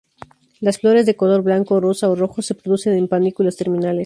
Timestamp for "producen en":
2.55-3.07